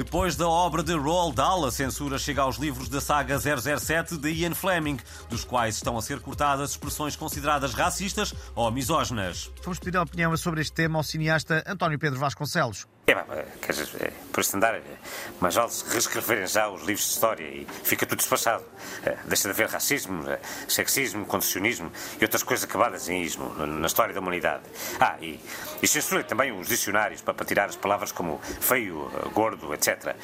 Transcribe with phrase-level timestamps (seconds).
[0.00, 4.30] Depois da obra de Roald Dahl, a censura chega aos livros da saga 007 de
[4.30, 4.98] Ian Fleming,
[5.28, 9.52] dos quais estão a ser cortadas expressões consideradas racistas ou misóginas.
[9.62, 12.86] Vamos pedir a opinião sobre este tema ao cineasta António Pedro Vasconcelos.
[13.10, 14.82] É, quer dizer, é, por este andar, é,
[15.40, 18.64] mas vale reescreverem já os livros de história e fica tudo despachado.
[19.04, 20.24] É, deixa de haver racismo,
[20.68, 24.62] sexismo, condicionismo e outras coisas acabadas em ismo na história da humanidade.
[24.98, 25.40] Ah, e,
[25.82, 30.14] e censurem também os dicionários para, para, tirar as palavras como feio, gordo, etc.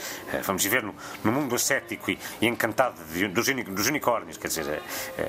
[0.45, 4.83] Vamos viver no, no mundo ascético e, e encantado de, dos, dos, unicórnios, quer dizer,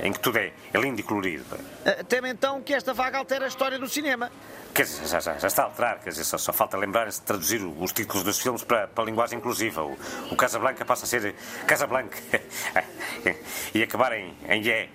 [0.03, 1.45] em que tudo é, é lindo e colorido.
[2.07, 4.31] Teme então que esta vaga altere a história do cinema.
[4.77, 7.25] Quer dizer, já, já, já está a alterar, quer dizer, só, só falta lembrar-se de
[7.25, 9.81] traduzir os títulos dos filmes para, para a linguagem inclusiva.
[9.83, 9.97] O,
[10.29, 11.33] o Casablanca passa a ser
[11.65, 12.15] Casablanca
[13.73, 14.87] e acabar em, em yeah.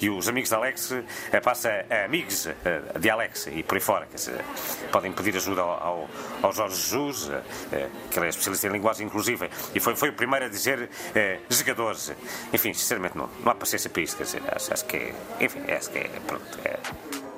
[0.00, 0.90] E os amigos de Alex
[1.30, 2.54] eh, passa a amigos eh,
[2.98, 4.06] de Alex e por aí fora.
[4.06, 4.44] Quer dizer,
[4.90, 6.10] podem pedir ajuda ao,
[6.42, 7.30] ao, Jorge Jesus,
[7.70, 10.90] eh, que ele é especialista em linguagem inclusiva e foi, foi o primeiro a dizer
[11.48, 12.12] jogadores.
[12.52, 14.16] Enfim, sinceramente, não, não há paciência para isto.
[14.16, 15.14] Quer dizer, acho, acho que é.
[15.38, 16.10] Enfim, acho que é.
[16.26, 17.29] Pronto, é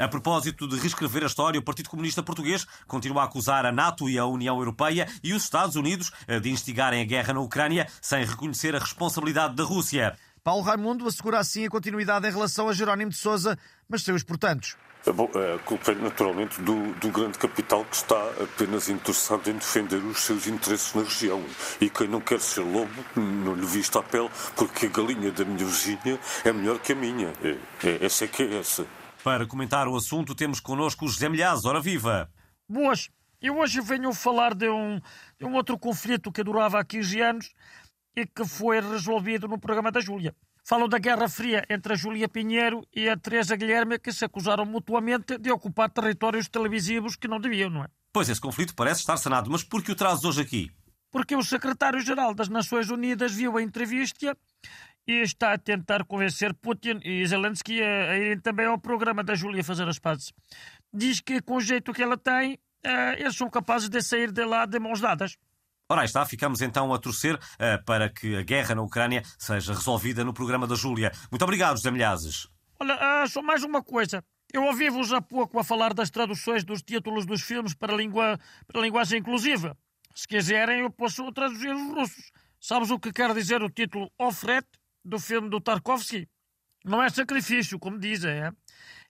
[0.00, 4.08] a propósito de reescrever a história, o Partido Comunista Português continua a acusar a NATO
[4.08, 6.10] e a União Europeia e os Estados Unidos
[6.42, 10.16] de instigarem a guerra na Ucrânia sem reconhecer a responsabilidade da Rússia.
[10.42, 14.22] Paulo Raimundo assegura assim a continuidade em relação a Jerónimo de Sousa, mas sem os
[14.22, 14.74] portantos.
[15.06, 19.96] Bom, a culpa é naturalmente do, do, grande capital que está apenas interessado em defender
[19.96, 21.42] os seus interesses na região.
[21.80, 25.44] E quem não quer ser lobo não lhe vista a pele, porque a galinha da
[25.44, 27.32] minha vizinha é melhor que a minha.
[27.42, 28.86] É, é, essa é que é essa.
[29.22, 32.30] Para comentar o assunto, temos connosco José Milhaz, ora viva!
[32.66, 33.10] Boas!
[33.40, 34.98] Eu hoje venho falar de um,
[35.38, 37.52] de um outro conflito que durava há 15 anos
[38.16, 40.34] e que foi resolvido no programa da Júlia.
[40.64, 44.64] Falam da Guerra Fria entre a Júlia Pinheiro e a Teresa Guilherme, que se acusaram
[44.64, 47.88] mutuamente de ocupar territórios televisivos que não deviam, não é?
[48.12, 50.70] Pois esse conflito parece estar sanado, mas por que o trazes hoje aqui?
[51.10, 54.36] Porque o secretário-geral das Nações Unidas viu a entrevista
[55.06, 59.34] e está a tentar convencer Putin e Zelensky a, a irem também ao programa da
[59.34, 60.32] Júlia fazer as pazes.
[60.92, 64.44] Diz que com o jeito que ela tem, uh, eles são capazes de sair de
[64.44, 65.36] lá de mãos dadas.
[65.88, 69.74] Ora, aí está, ficamos então a torcer uh, para que a guerra na Ucrânia seja
[69.74, 71.10] resolvida no programa da Júlia.
[71.30, 72.46] Muito obrigado, José Milhazes.
[72.78, 74.24] Olha, uh, só mais uma coisa.
[74.52, 78.38] Eu ouvi-vos há pouco a falar das traduções dos títulos dos filmes para a, língua,
[78.66, 79.76] para a linguagem inclusiva.
[80.14, 82.32] Se quiserem, eu posso traduzir os russos.
[82.60, 84.66] Sabes o que quer dizer o título Ofret?
[85.04, 86.28] Do filme do Tarkovsky.
[86.84, 88.52] Não é sacrifício, como dizem, é?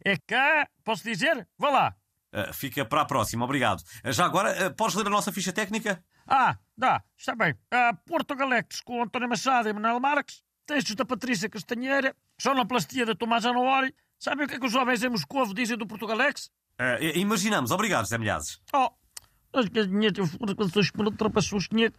[0.04, 1.46] É cá, posso dizer?
[1.58, 1.94] Vá lá.
[2.32, 3.80] Uh, fica para a próxima, obrigado.
[4.04, 6.02] Uh, já agora, uh, podes ler a nossa ficha técnica?
[6.26, 7.52] Ah, dá, está bem.
[7.52, 13.14] Uh, Porto Galectos com António Machado e Manuel Marques, textos da Patrícia Castanheira, sonoplastia da
[13.14, 13.94] Tomás Anoori.
[14.18, 16.50] Sabem o que é que os jovens em Moscovo dizem do Portugalex?
[16.80, 18.60] Uh, imaginamos, obrigado, Zé Milhazes.
[18.72, 18.90] Oh,
[19.52, 21.98] as ultrapassou os ultrapassou os 500